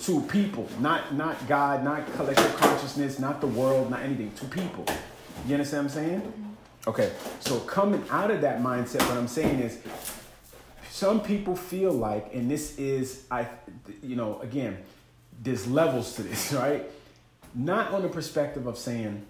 to 0.00 0.20
people, 0.22 0.68
not 0.80 1.14
not 1.14 1.46
God, 1.46 1.84
not 1.84 2.10
collective 2.14 2.56
consciousness, 2.56 3.18
not 3.18 3.40
the 3.40 3.46
world, 3.46 3.90
not 3.90 4.00
anything, 4.00 4.32
to 4.32 4.44
people. 4.46 4.84
You 5.46 5.54
understand 5.54 5.86
what 5.86 5.96
I'm 5.96 6.04
saying? 6.04 6.20
Mm-hmm. 6.20 6.44
Okay, 6.86 7.12
so 7.40 7.60
coming 7.60 8.04
out 8.10 8.30
of 8.30 8.42
that 8.42 8.60
mindset, 8.60 9.00
what 9.08 9.16
I'm 9.16 9.28
saying 9.28 9.60
is, 9.60 9.78
some 10.90 11.22
people 11.22 11.56
feel 11.56 11.92
like, 11.92 12.34
and 12.34 12.50
this 12.50 12.78
is, 12.78 13.24
I, 13.30 13.48
you 14.02 14.16
know, 14.16 14.38
again, 14.40 14.78
there's 15.42 15.66
levels 15.66 16.14
to 16.16 16.22
this, 16.22 16.52
right? 16.64 16.84
Not 17.54 17.92
on 17.92 18.02
the 18.02 18.08
perspective 18.08 18.66
of 18.66 18.76
saying, 18.76 19.24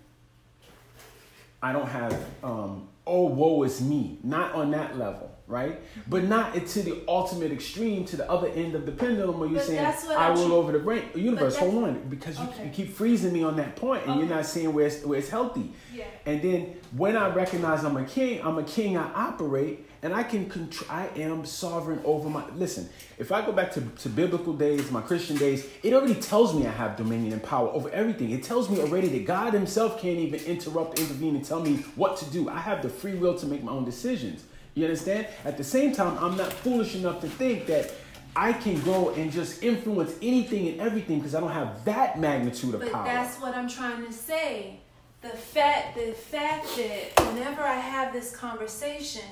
I 1.65 1.73
don't 1.73 1.89
have, 1.89 2.27
um, 2.43 2.89
oh, 3.07 3.27
woe 3.27 3.63
is 3.65 3.81
me. 3.81 4.19
Not 4.23 4.55
on 4.55 4.71
that 4.71 4.99
level, 4.99 5.31
right? 5.47 5.81
But 6.09 6.25
not 6.25 6.55
to 6.55 6.83
the 6.83 7.03
ultimate 7.07 7.53
extreme, 7.53 8.05
to 8.07 8.17
the 8.17 8.31
other 8.31 8.49
end 8.49 8.75
of 8.75 8.87
the 8.87 8.93
pendulum 8.93 9.39
where 9.41 9.49
you're 9.49 9.59
But 9.59 9.67
saying, 9.67 9.85
I 10.17 10.35
tr- 10.35 10.41
over 10.53 10.73
the 10.73 10.79
brain, 10.79 11.03
universe. 11.15 11.57
Hold 11.57 11.85
on, 11.85 12.09
because 12.09 12.39
you, 12.39 12.45
Okay. 12.45 12.65
you 12.67 12.71
keep 12.71 12.93
freezing 12.95 13.33
me 13.33 13.43
on 13.43 13.57
that 13.57 13.77
point, 13.77 14.07
and 14.07 14.19
you're 14.21 14.29
not 14.29 14.47
seeing 14.47 14.73
where 14.73 14.87
it's, 14.87 15.05
where 15.05 15.19
it's 15.19 15.29
healthy. 15.29 15.73
Yeah. 15.95 16.05
And 16.27 16.41
then 16.41 16.77
when 16.97 17.17
I 17.17 17.29
recognize 17.29 17.85
I'm 17.85 17.97
a 17.97 18.05
king, 18.05 18.41
I'm 18.43 18.57
a 18.59 18.63
king. 18.65 18.97
I 18.97 19.13
operate, 19.15 19.87
and 20.03 20.15
I 20.15 20.23
can 20.23 20.49
control. 20.49 20.91
I 20.91 21.09
am 21.17 21.45
sovereign 21.45 22.01
over 22.05 22.31
my. 22.31 22.45
Listen, 22.57 22.89
if 23.19 23.31
I 23.31 23.45
go 23.45 23.53
back 23.53 23.71
to, 23.73 23.81
to 23.83 24.09
biblical 24.09 24.55
days, 24.55 24.91
my 24.91 25.03
Christian 25.03 25.37
days, 25.37 25.67
it 25.83 25.93
already 25.93 26.15
tells 26.15 26.55
me 26.55 26.67
I 26.67 26.71
have 26.73 26.97
dominion 26.97 27.33
and 27.35 27.43
power 27.43 27.69
over 27.69 27.91
everything. 27.91 28.31
It 28.31 28.43
tells 28.43 28.71
me 28.71 28.81
already 28.81 29.09
that 29.09 29.27
God 29.27 29.53
Himself 29.53 30.01
can't 30.01 30.19
even 30.19 30.41
interrupt, 30.45 30.99
intervene, 30.99 31.37
and 31.37 31.45
tell 31.45 31.61
me 31.61 31.77
what 31.97 32.17
to 32.19 32.25
do. 32.31 32.49
I 32.49 32.59
have 32.59 32.83
the 32.83 32.89
free 32.95 33.15
will 33.15 33.39
to 33.39 33.47
make 33.47 33.63
my 33.63 33.73
own 33.73 33.85
decisions. 33.85 34.45
You 34.75 34.85
understand? 34.85 35.27
At 35.45 35.57
the 35.57 35.65
same 35.65 35.95
time, 35.95 36.17
I'm 36.19 36.37
not 36.37 36.53
foolish 36.53 36.95
enough 36.95 37.21
to 37.21 37.29
think 37.29 37.67
that. 37.67 37.93
I 38.37 38.53
can 38.53 38.81
go 38.83 39.11
and 39.11 39.31
just 39.31 39.63
influence 39.63 40.13
anything 40.21 40.67
and 40.67 40.81
everything 40.81 41.19
because 41.21 41.37
I 41.37 41.41
don't 41.41 41.53
have 41.53 41.85
that 41.85 42.19
magnitude 42.19 42.75
of 42.75 42.81
But 42.81 42.91
power. 42.91 43.05
that's 43.05 43.41
what 43.41 43.55
I'm 43.55 43.69
trying 43.69 44.05
to 44.05 44.13
say. 44.13 44.81
The 45.23 45.29
fact, 45.29 45.95
the 45.95 46.11
fact 46.15 46.67
that 46.77 47.27
whenever 47.33 47.63
I 47.63 47.77
have 47.77 48.13
this 48.13 48.35
conversation, 48.35 49.23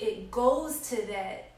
it 0.00 0.30
goes 0.30 0.80
to 0.88 0.96
that. 1.08 1.50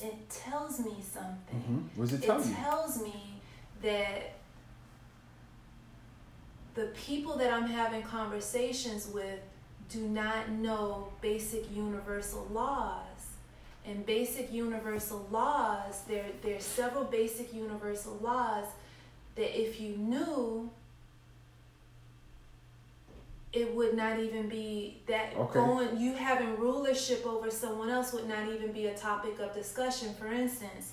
It 0.00 0.30
tells 0.30 0.80
me 0.80 0.94
something. 1.12 1.62
Mhm. 1.94 1.98
What 1.98 2.08
does 2.08 2.18
it 2.18 2.24
It 2.24 2.26
tell 2.28 2.42
you? 2.42 2.54
tells 2.54 3.02
me 3.02 3.42
that 3.82 4.32
the 6.74 6.86
people 7.06 7.36
that 7.36 7.52
I'm 7.52 7.66
having 7.68 8.02
conversations 8.02 9.06
with 9.08 9.40
do 9.88 10.00
not 10.08 10.50
know 10.50 11.08
basic 11.20 11.64
universal 11.74 12.46
laws. 12.52 13.04
And 13.86 14.04
basic 14.04 14.52
universal 14.52 15.26
laws, 15.30 16.02
there 16.08 16.26
there 16.42 16.56
are 16.56 16.60
several 16.60 17.04
basic 17.04 17.54
universal 17.54 18.18
laws 18.22 18.66
that 19.36 19.58
if 19.58 19.80
you 19.80 19.96
knew 19.96 20.70
it 23.52 23.74
would 23.74 23.96
not 23.96 24.18
even 24.18 24.46
be 24.48 25.00
that 25.06 25.32
Okay. 25.34 25.54
going 25.58 25.98
you 25.98 26.12
having 26.12 26.58
rulership 26.58 27.24
over 27.26 27.50
someone 27.50 27.88
else 27.88 28.12
would 28.12 28.28
not 28.28 28.46
even 28.48 28.72
be 28.72 28.86
a 28.88 28.94
topic 28.94 29.38
of 29.40 29.54
discussion 29.54 30.12
for 30.14 30.26
instance 30.30 30.92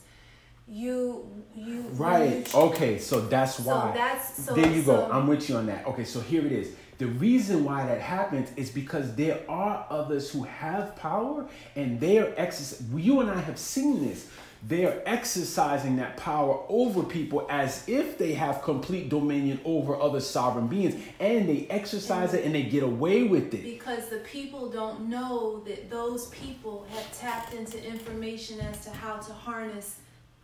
you 0.67 1.27
you 1.53 1.81
Right. 1.93 2.47
you- 2.53 2.59
Okay. 2.59 2.97
So 2.97 3.19
that's 3.19 3.59
why 3.59 3.91
so 3.91 3.91
that's 3.93 4.43
so 4.45 4.53
there 4.55 4.71
you 4.71 4.81
go. 4.83 5.07
I'm 5.11 5.27
with 5.27 5.47
you 5.49 5.57
on 5.57 5.67
that. 5.67 5.85
Okay. 5.85 6.03
So 6.05 6.19
here 6.21 6.43
it 6.45 6.51
is. 6.51 6.69
The 6.97 7.07
reason 7.07 7.65
why 7.65 7.85
that 7.85 7.99
happens 7.99 8.49
is 8.55 8.69
because 8.69 9.15
there 9.15 9.39
are 9.49 9.85
others 9.89 10.31
who 10.31 10.43
have 10.43 10.95
power 10.95 11.47
and 11.75 11.99
they 11.99 12.19
are 12.19 12.33
exercising. 12.37 12.97
You 12.97 13.19
and 13.19 13.29
I 13.29 13.41
have 13.41 13.59
seen 13.59 14.07
this. 14.07 14.29
They 14.67 14.85
are 14.85 14.99
exercising 15.05 15.97
that 15.97 16.17
power 16.17 16.63
over 16.69 17.03
people 17.03 17.45
as 17.51 17.87
if 17.87 18.17
they 18.17 18.33
have 18.33 18.63
complete 18.63 19.09
dominion 19.09 19.59
over 19.63 19.95
other 19.95 20.19
sovereign 20.19 20.67
beings, 20.67 20.95
and 21.19 21.47
they 21.47 21.67
exercise 21.69 22.33
it 22.33 22.45
and 22.45 22.55
they 22.55 22.63
get 22.63 22.81
away 22.81 23.23
with 23.23 23.53
it. 23.53 23.63
because 23.63 24.09
the 24.09 24.17
people 24.19 24.69
don't 24.69 25.07
know 25.07 25.59
that 25.67 25.91
those 25.91 26.27
people 26.29 26.87
have 26.89 27.19
tapped 27.19 27.53
into 27.53 27.83
information 27.85 28.59
as 28.61 28.83
to 28.85 28.89
how 28.89 29.17
to 29.17 29.33
harness 29.33 29.97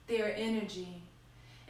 their 0.08 0.36
energy 0.38 1.02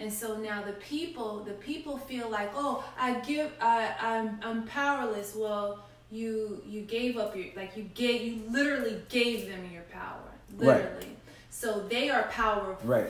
and 0.01 0.11
so 0.11 0.35
now 0.37 0.63
the 0.63 0.73
people 0.73 1.43
the 1.43 1.53
people 1.53 1.97
feel 1.97 2.29
like 2.29 2.51
oh 2.55 2.83
i 2.99 3.13
give 3.21 3.51
i 3.61 3.93
i'm, 4.01 4.39
I'm 4.43 4.63
powerless. 4.63 5.35
Well 5.35 5.79
you 6.11 6.61
you 6.67 6.81
gave 6.81 7.17
up 7.17 7.35
your 7.35 7.45
like 7.55 7.77
you 7.77 7.83
gave 7.83 8.21
you 8.21 8.41
literally 8.49 9.01
gave 9.09 9.47
them 9.47 9.61
your 9.71 9.83
power. 9.83 10.19
Right. 10.57 10.83
literally. 10.83 11.15
So 11.49 11.85
they 11.87 12.09
are 12.09 12.23
powerful 12.23 12.77
Right. 12.83 13.07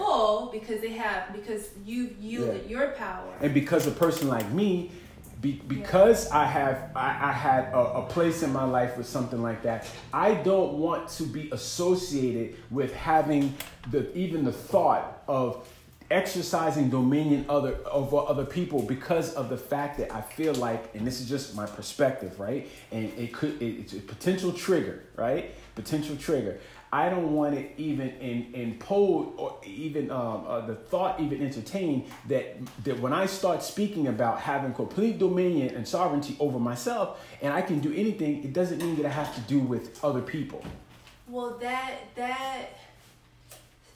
because 0.51 0.81
they 0.81 0.91
have 0.91 1.33
because 1.33 1.69
you've 1.85 2.17
yielded 2.17 2.69
your 2.69 2.89
power. 2.89 3.33
And 3.39 3.53
because 3.53 3.87
a 3.87 3.91
person 3.91 4.27
like 4.27 4.49
me, 4.51 4.91
be, 5.41 5.61
because 5.67 6.29
I 6.29 6.45
have 6.45 6.91
I, 6.95 7.29
I 7.29 7.31
had 7.31 7.73
a, 7.73 7.79
a 8.01 8.05
place 8.07 8.43
in 8.43 8.51
my 8.53 8.63
life 8.63 8.97
with 8.97 9.07
something 9.07 9.41
like 9.41 9.63
that, 9.63 9.87
I 10.13 10.35
don't 10.35 10.73
want 10.73 11.09
to 11.09 11.23
be 11.23 11.49
associated 11.51 12.55
with 12.69 12.93
having 12.93 13.55
the 13.89 14.15
even 14.15 14.43
the 14.43 14.51
thought 14.51 15.23
of 15.27 15.67
exercising 16.11 16.89
dominion 16.89 17.45
other 17.49 17.77
over 17.89 18.17
other 18.17 18.45
people 18.45 18.81
because 18.81 19.33
of 19.33 19.49
the 19.49 19.57
fact 19.57 19.97
that 19.97 20.13
I 20.13 20.21
feel 20.21 20.53
like, 20.55 20.93
and 20.93 21.07
this 21.07 21.21
is 21.21 21.29
just 21.29 21.55
my 21.55 21.65
perspective, 21.65 22.39
right? 22.39 22.67
And 22.91 23.11
it 23.17 23.33
could 23.33 23.61
it, 23.61 23.79
it's 23.79 23.93
a 23.93 23.99
potential 23.99 24.51
trigger, 24.51 25.03
right? 25.15 25.55
Potential 25.75 26.15
trigger. 26.15 26.59
I 26.93 27.07
don't 27.07 27.33
want 27.33 27.55
it 27.55 27.71
even 27.77 28.09
in 28.09 28.53
imposed 28.53 29.29
or 29.37 29.57
even 29.65 30.11
um, 30.11 30.45
uh, 30.45 30.59
the 30.61 30.75
thought 30.75 31.21
even 31.21 31.41
entertained 31.41 32.05
that 32.27 32.57
that 32.83 32.99
when 32.99 33.13
I 33.13 33.25
start 33.27 33.63
speaking 33.63 34.07
about 34.07 34.41
having 34.41 34.73
complete 34.73 35.17
dominion 35.17 35.73
and 35.73 35.87
sovereignty 35.87 36.35
over 36.39 36.59
myself 36.59 37.25
and 37.41 37.53
I 37.53 37.61
can 37.61 37.79
do 37.79 37.93
anything, 37.93 38.43
it 38.43 38.51
doesn't 38.51 38.79
mean 38.79 38.97
that 38.97 39.05
I 39.05 39.09
have 39.09 39.33
to 39.35 39.41
do 39.41 39.59
with 39.59 40.03
other 40.03 40.21
people. 40.21 40.63
Well, 41.27 41.57
that 41.61 41.93
that 42.15 42.71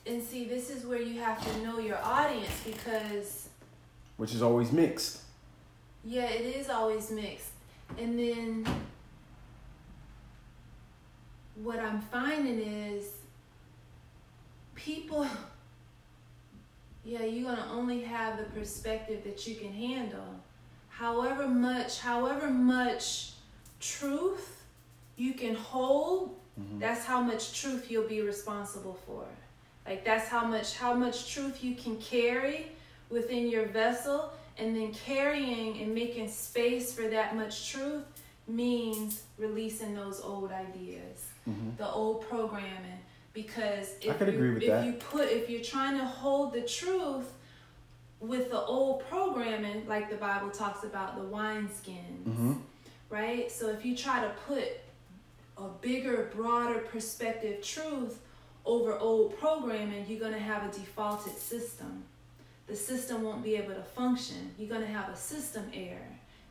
and 0.06 0.22
see, 0.22 0.46
this 0.46 0.70
is 0.70 0.86
where 0.86 1.02
you 1.02 1.20
have 1.20 1.44
to 1.44 1.64
know 1.64 1.80
your 1.80 1.98
audience 2.04 2.62
because 2.66 3.50
which 4.18 4.34
is 4.34 4.42
always 4.42 4.72
mixed. 4.72 5.22
yeah, 6.04 6.30
it 6.30 6.46
is 6.56 6.70
always 6.70 7.12
mixed. 7.12 7.50
And 8.00 8.18
then 8.18 8.66
what 11.56 11.80
I'm 11.80 12.02
finding 12.02 12.60
is 12.60 13.10
people 14.76 15.28
yeah, 17.06 17.24
you're 17.24 17.44
going 17.44 17.64
to 17.64 17.70
only 17.70 18.02
have 18.02 18.38
the 18.38 18.46
perspective 18.46 19.24
that 19.24 19.46
you 19.48 19.56
can 19.56 19.72
handle. 19.72 20.40
However 20.90 21.48
much, 21.48 22.00
however 22.00 22.50
much 22.50 23.34
truth 23.80 24.64
you 25.16 25.34
can 25.34 25.54
hold, 25.54 26.36
mm-hmm. 26.60 26.80
that's 26.80 27.06
how 27.06 27.22
much 27.22 27.62
truth 27.62 27.92
you'll 27.92 28.08
be 28.08 28.22
responsible 28.22 28.98
for. 29.06 29.26
Like 29.86 30.04
that's 30.04 30.28
how 30.28 30.46
much 30.46 30.76
how 30.76 30.94
much 30.94 31.32
truth 31.34 31.64
you 31.64 31.76
can 31.76 31.98
carry 31.98 32.68
within 33.10 33.50
your 33.50 33.66
vessel 33.68 34.32
and 34.58 34.76
then 34.76 34.94
carrying 34.94 35.82
and 35.82 35.94
making 35.94 36.30
space 36.30 36.94
for 36.94 37.08
that 37.10 37.36
much 37.36 37.72
truth 37.72 38.04
means 38.48 39.24
releasing 39.38 39.94
those 39.96 40.22
old 40.22 40.52
ideas, 40.52 41.26
the 41.78 41.90
old 41.92 42.28
programming 42.30 43.00
because 43.34 43.96
if 44.02 44.06
you, 44.22 44.56
if 44.62 44.68
that. 44.68 44.86
you 44.86 44.94
put 44.94 45.30
if 45.30 45.50
you're 45.50 45.64
trying 45.64 45.98
to 45.98 46.06
hold 46.06 46.54
the 46.54 46.62
truth 46.62 47.32
with 48.22 48.50
the 48.50 48.62
old 48.62 49.06
programming 49.10 49.86
like 49.88 50.10
the 50.10 50.16
Bible 50.16 50.50
talks 50.50 50.84
about 50.84 51.16
the 51.18 51.24
wineskins, 51.24 52.24
Mm-hmm. 52.26 52.54
right? 53.10 53.52
So 53.52 53.70
if 53.70 53.86
you 53.86 53.96
try 53.96 54.22
to 54.22 54.32
put 54.48 54.64
a 55.58 55.68
bigger, 55.82 56.32
broader 56.36 56.80
perspective 56.80 57.62
truth 57.62 58.20
over 58.66 58.98
old 58.98 59.38
programming, 59.40 60.06
you're 60.08 60.20
going 60.20 60.34
to 60.34 60.40
have 60.40 60.64
a 60.64 60.74
defaulted 60.74 61.38
system. 61.38 62.04
The 62.68 62.76
system 62.76 63.24
won't 63.24 63.44
be 63.44 63.56
able 63.56 63.76
to 63.76 63.84
function. 63.84 64.52
You're 64.58 64.70
going 64.70 64.82
to 64.82 64.88
have 64.88 65.10
a 65.10 65.16
system 65.16 65.70
error. 65.74 66.00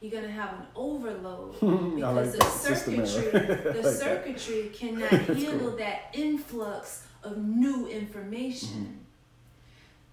You're 0.00 0.12
going 0.12 0.24
to 0.24 0.30
have 0.30 0.50
an 0.52 0.66
overload 0.76 1.56
I 1.62 1.66
like 1.66 2.32
because 2.32 2.32
the 2.32 2.38
that, 2.38 2.50
circuitry, 2.50 3.30
the 3.40 3.72
like 3.72 3.82
that. 3.82 3.94
circuitry 3.94 4.70
cannot 4.74 5.10
handle 5.10 5.70
cool. 5.70 5.76
that 5.78 6.10
influx 6.12 7.04
of 7.22 7.38
new 7.38 7.88
information. 7.88 8.68
Mm-hmm. 8.68 8.98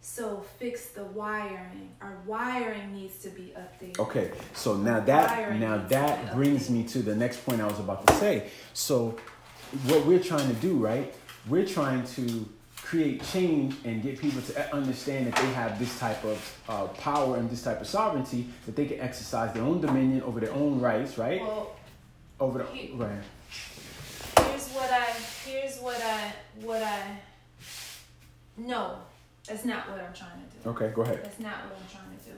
So 0.03 0.43
fix 0.57 0.87
the 0.87 1.03
wiring. 1.03 1.91
Our 2.01 2.17
wiring 2.25 2.93
needs 2.93 3.19
to 3.19 3.29
be 3.29 3.53
updated. 3.55 3.99
Okay, 3.99 4.31
so 4.55 4.75
now 4.75 4.99
that 5.01 5.29
Wiring 5.29 5.59
now 5.59 5.77
that 5.77 6.33
brings 6.33 6.71
me 6.71 6.83
to 6.85 6.99
the 7.03 7.15
next 7.15 7.45
point 7.45 7.61
I 7.61 7.67
was 7.67 7.79
about 7.79 8.07
to 8.07 8.13
say. 8.15 8.49
So 8.73 9.15
what 9.85 10.05
we're 10.07 10.23
trying 10.23 10.47
to 10.47 10.55
do, 10.55 10.77
right? 10.77 11.13
We're 11.47 11.65
trying 11.65 12.05
to 12.05 12.47
create 12.77 13.23
change 13.23 13.75
and 13.85 14.01
get 14.01 14.19
people 14.19 14.41
to 14.41 14.75
understand 14.75 15.27
that 15.27 15.35
they 15.35 15.53
have 15.53 15.79
this 15.79 15.97
type 15.99 16.23
of 16.23 16.59
uh, 16.67 16.87
power 16.87 17.37
and 17.37 17.49
this 17.49 17.63
type 17.63 17.79
of 17.79 17.87
sovereignty 17.87 18.47
that 18.65 18.75
they 18.75 18.85
can 18.85 18.99
exercise 18.99 19.53
their 19.53 19.63
own 19.63 19.81
dominion 19.81 20.21
over 20.23 20.39
their 20.39 20.51
own 20.53 20.79
rights, 20.79 21.17
right? 21.17 21.41
Well, 21.41 21.75
over 22.39 22.59
the 22.59 22.65
he- 22.65 22.91
right. 22.93 23.11
here's 23.49 24.67
what 24.69 24.91
I 24.91 25.05
here's 25.45 25.77
what 25.79 26.01
I 26.01 26.33
what 26.61 26.81
I 26.81 27.17
know. 28.57 28.97
That's 29.47 29.65
not 29.65 29.89
what 29.89 29.99
I'm 29.99 30.13
trying 30.13 30.31
to 30.31 30.63
do. 30.63 30.69
Okay, 30.71 30.91
go 30.93 31.01
ahead. 31.03 31.23
That's 31.23 31.39
not 31.39 31.63
what 31.65 31.77
I'm 31.79 31.89
trying 31.89 32.17
to 32.17 32.25
do. 32.25 32.37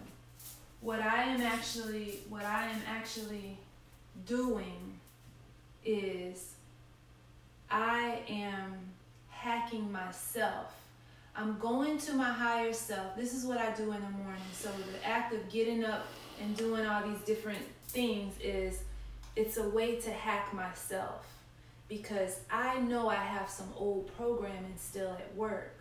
What 0.82 1.02
I 1.02 1.24
am 1.24 1.42
actually 1.42 2.20
what 2.30 2.46
I 2.46 2.68
am 2.68 2.82
actually 2.88 3.58
doing 4.26 5.00
is 5.86 6.54
I 7.72 8.20
am 8.30 8.93
hacking 9.74 9.92
myself. 9.92 10.76
I'm 11.36 11.58
going 11.58 11.98
to 12.00 12.14
my 12.14 12.32
higher 12.32 12.74
self. 12.74 13.16
This 13.16 13.34
is 13.34 13.46
what 13.46 13.58
I 13.58 13.72
do 13.72 13.84
in 13.84 14.02
the 14.02 14.18
morning. 14.24 14.42
So 14.52 14.70
the 14.70 15.08
act 15.08 15.34
of 15.34 15.50
getting 15.50 15.84
up 15.84 16.08
and 16.42 16.56
doing 16.56 16.86
all 16.86 17.04
these 17.08 17.22
different 17.22 17.66
things 17.88 18.36
is 18.40 18.82
it's 19.36 19.58
a 19.58 19.68
way 19.70 19.96
to 20.02 20.12
hack 20.12 20.54
myself 20.54 21.26
because 21.90 22.40
I 22.52 22.80
know 22.82 23.10
I 23.10 23.16
have 23.16 23.50
some 23.50 23.70
old 23.76 24.16
programming 24.16 24.76
still 24.78 25.12
at 25.12 25.36
work. 25.36 25.80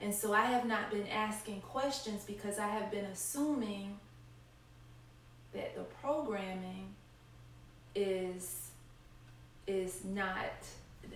And 0.00 0.14
so 0.14 0.32
I 0.32 0.44
have 0.46 0.64
not 0.64 0.90
been 0.90 1.08
asking 1.08 1.60
questions 1.62 2.24
because 2.24 2.58
I 2.58 2.68
have 2.68 2.90
been 2.90 3.06
assuming 3.06 3.98
that 5.52 5.74
the 5.74 5.84
programming 6.02 6.94
is 7.94 8.60
is 9.66 10.04
not 10.04 10.52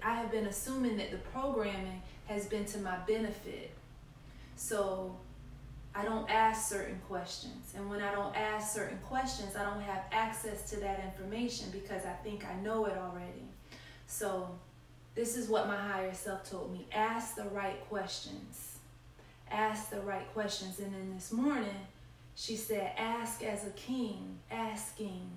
I 0.02 0.14
have 0.14 0.30
been 0.30 0.46
assuming 0.46 0.96
that 0.98 1.10
the 1.10 1.18
programming 1.18 2.02
has 2.26 2.46
been 2.46 2.64
to 2.66 2.78
my 2.78 2.96
benefit. 3.06 3.70
So 4.56 5.16
I 5.94 6.04
don't 6.04 6.30
ask 6.30 6.68
certain 6.68 7.00
questions. 7.08 7.72
And 7.74 7.88
when 7.90 8.02
I 8.02 8.12
don't 8.12 8.36
ask 8.36 8.74
certain 8.74 8.98
questions, 8.98 9.56
I 9.56 9.64
don't 9.64 9.80
have 9.82 10.04
access 10.12 10.70
to 10.70 10.80
that 10.80 11.02
information 11.04 11.70
because 11.70 12.04
I 12.04 12.12
think 12.22 12.44
I 12.44 12.54
know 12.62 12.86
it 12.86 12.96
already. 12.96 13.48
So 14.06 14.48
this 15.14 15.36
is 15.36 15.48
what 15.48 15.66
my 15.66 15.76
higher 15.76 16.14
self 16.14 16.48
told 16.48 16.72
me 16.72 16.86
ask 16.92 17.34
the 17.34 17.48
right 17.50 17.80
questions. 17.88 18.76
Ask 19.50 19.90
the 19.90 20.00
right 20.00 20.32
questions. 20.32 20.78
And 20.78 20.94
then 20.94 21.12
this 21.14 21.32
morning, 21.32 21.86
she 22.34 22.54
said, 22.54 22.92
ask 22.96 23.42
as 23.42 23.66
a 23.66 23.70
king, 23.70 24.38
asking, 24.50 25.28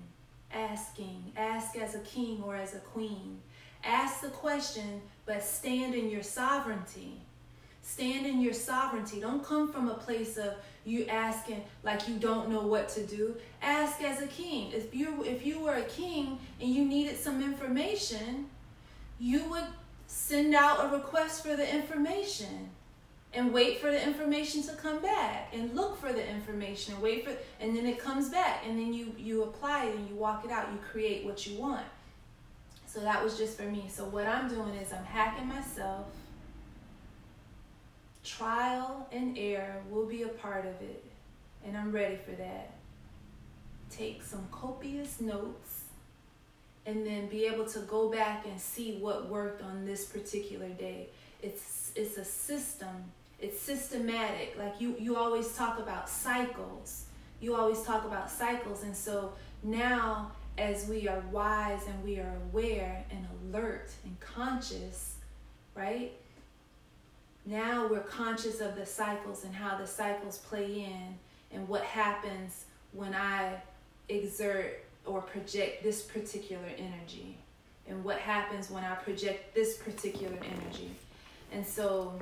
asking, 0.52 1.32
ask 1.36 1.76
as 1.76 1.94
a 1.96 2.00
king 2.00 2.42
or 2.44 2.54
as 2.54 2.74
a 2.74 2.78
queen. 2.78 3.40
Ask 3.84 4.20
the 4.20 4.28
question, 4.28 5.02
but 5.26 5.42
stand 5.42 5.94
in 5.94 6.10
your 6.10 6.22
sovereignty. 6.22 7.20
Stand 7.82 8.26
in 8.26 8.40
your 8.40 8.52
sovereignty. 8.52 9.20
Don't 9.20 9.44
come 9.44 9.72
from 9.72 9.88
a 9.88 9.94
place 9.94 10.36
of 10.36 10.54
you 10.84 11.06
asking 11.06 11.62
like 11.82 12.08
you 12.08 12.14
don't 12.16 12.48
know 12.48 12.66
what 12.66 12.88
to 12.90 13.04
do. 13.04 13.34
Ask 13.60 14.02
as 14.02 14.22
a 14.22 14.26
king. 14.28 14.72
If 14.72 14.94
you 14.94 15.24
if 15.24 15.44
you 15.44 15.60
were 15.60 15.74
a 15.74 15.84
king 15.84 16.38
and 16.60 16.70
you 16.70 16.84
needed 16.84 17.18
some 17.18 17.42
information, 17.42 18.46
you 19.18 19.44
would 19.50 19.66
send 20.06 20.54
out 20.54 20.84
a 20.84 20.88
request 20.94 21.42
for 21.42 21.56
the 21.56 21.74
information 21.74 22.70
and 23.34 23.52
wait 23.52 23.80
for 23.80 23.90
the 23.90 24.06
information 24.06 24.62
to 24.62 24.72
come 24.74 25.00
back 25.00 25.48
and 25.52 25.74
look 25.74 25.98
for 25.98 26.12
the 26.12 26.28
information 26.28 26.94
and 26.94 27.02
wait 27.02 27.24
for 27.24 27.34
and 27.60 27.74
then 27.76 27.86
it 27.86 27.98
comes 27.98 28.28
back 28.28 28.62
and 28.66 28.78
then 28.78 28.92
you 28.92 29.12
you 29.16 29.42
apply 29.44 29.86
it 29.86 29.96
and 29.96 30.08
you 30.08 30.14
walk 30.14 30.44
it 30.44 30.50
out 30.50 30.68
you 30.70 30.78
create 30.90 31.24
what 31.24 31.46
you 31.46 31.58
want 31.58 31.86
so 32.92 33.00
that 33.00 33.24
was 33.24 33.38
just 33.38 33.56
for 33.56 33.62
me. 33.62 33.86
So 33.88 34.04
what 34.04 34.26
I'm 34.26 34.50
doing 34.50 34.74
is 34.74 34.92
I'm 34.92 35.04
hacking 35.04 35.48
myself. 35.48 36.08
Trial 38.22 39.08
and 39.10 39.38
error 39.38 39.82
will 39.90 40.04
be 40.04 40.24
a 40.24 40.28
part 40.28 40.66
of 40.66 40.74
it. 40.82 41.02
And 41.64 41.74
I'm 41.74 41.90
ready 41.90 42.16
for 42.16 42.32
that. 42.32 42.74
Take 43.88 44.22
some 44.22 44.46
copious 44.50 45.22
notes 45.22 45.84
and 46.84 47.06
then 47.06 47.28
be 47.28 47.46
able 47.46 47.64
to 47.64 47.78
go 47.80 48.10
back 48.10 48.44
and 48.44 48.60
see 48.60 48.98
what 48.98 49.30
worked 49.30 49.62
on 49.62 49.86
this 49.86 50.04
particular 50.04 50.68
day. 50.68 51.08
It's 51.42 51.92
it's 51.96 52.18
a 52.18 52.24
system. 52.24 53.04
It's 53.40 53.58
systematic. 53.58 54.54
Like 54.58 54.82
you 54.82 54.96
you 54.98 55.16
always 55.16 55.56
talk 55.56 55.78
about 55.78 56.10
cycles. 56.10 57.06
You 57.40 57.56
always 57.56 57.80
talk 57.82 58.04
about 58.04 58.30
cycles 58.30 58.82
and 58.82 58.94
so 58.94 59.32
now 59.62 60.32
as 60.58 60.86
we 60.86 61.08
are 61.08 61.22
wise 61.30 61.86
and 61.86 62.04
we 62.04 62.18
are 62.18 62.36
aware 62.50 63.04
and 63.10 63.26
alert 63.44 63.90
and 64.04 64.18
conscious, 64.20 65.16
right? 65.74 66.12
Now 67.46 67.88
we're 67.88 68.00
conscious 68.00 68.60
of 68.60 68.76
the 68.76 68.86
cycles 68.86 69.44
and 69.44 69.54
how 69.54 69.76
the 69.78 69.86
cycles 69.86 70.38
play 70.38 70.84
in 70.84 71.18
and 71.52 71.66
what 71.68 71.82
happens 71.82 72.66
when 72.92 73.14
I 73.14 73.54
exert 74.08 74.84
or 75.06 75.20
project 75.20 75.82
this 75.82 76.02
particular 76.02 76.68
energy 76.78 77.36
and 77.88 78.04
what 78.04 78.18
happens 78.18 78.70
when 78.70 78.84
I 78.84 78.94
project 78.94 79.54
this 79.54 79.76
particular 79.76 80.36
energy. 80.36 80.90
And 81.52 81.66
so 81.66 82.12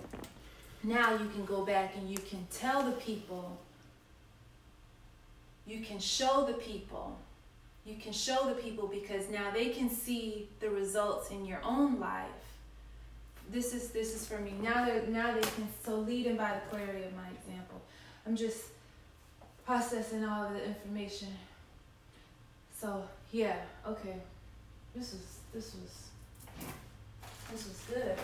now 0.82 1.12
you 1.12 1.28
can 1.28 1.44
go 1.44 1.64
back 1.64 1.94
and 1.96 2.08
you 2.10 2.16
can 2.16 2.46
tell 2.50 2.82
the 2.82 2.92
people, 2.92 3.58
you 5.66 5.84
can 5.84 5.98
show 5.98 6.46
the 6.46 6.54
people 6.54 7.18
you 7.84 7.96
can 7.96 8.12
show 8.12 8.46
the 8.46 8.54
people 8.54 8.86
because 8.86 9.28
now 9.30 9.50
they 9.50 9.70
can 9.70 9.90
see 9.90 10.48
the 10.60 10.70
results 10.70 11.30
in 11.30 11.46
your 11.46 11.60
own 11.64 11.98
life. 11.98 12.26
This 13.50 13.74
is 13.74 13.90
this 13.90 14.14
is 14.14 14.26
for 14.26 14.38
me. 14.38 14.54
Now 14.62 14.84
they 14.84 15.02
now 15.08 15.32
they 15.32 15.40
can 15.40 15.68
so 15.84 15.96
lead 15.96 16.06
leading 16.06 16.36
by 16.36 16.52
the 16.54 16.76
clarity 16.76 17.04
of 17.04 17.14
my 17.16 17.28
example. 17.28 17.80
I'm 18.26 18.36
just 18.36 18.66
processing 19.66 20.24
all 20.24 20.44
of 20.44 20.52
the 20.52 20.64
information. 20.64 21.28
So 22.78 23.02
yeah 23.32 23.56
okay. 23.86 24.16
This 24.94 25.12
was 25.12 25.38
this 25.52 25.74
was 25.74 26.10
this 27.50 27.66
was 27.66 27.80
good 27.88 28.16